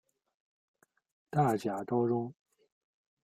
[1.29, 2.33] 大甲高中